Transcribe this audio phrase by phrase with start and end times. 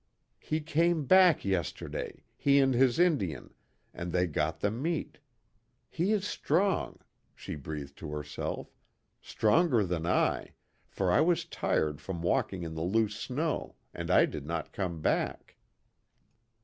[0.39, 3.53] "He came back yesterday he and his Indian,
[3.93, 5.19] and they got the meat.
[5.91, 6.97] He is strong,"
[7.35, 8.73] she breathed to herself,
[9.21, 10.53] "Stronger than I,
[10.87, 15.01] for I was tired from walking in the loose snow, and I did not come
[15.01, 15.55] back."